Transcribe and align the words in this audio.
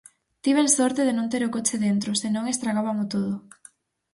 Tiven 0.43 0.69
sorte 0.77 1.01
de 1.05 1.13
non 1.17 1.29
ter 1.31 1.41
o 1.47 1.53
coche 1.55 1.75
dentro, 1.85 2.11
se 2.21 2.27
non 2.35 2.45
estragábamo 2.53 3.03
todo. 3.13 3.33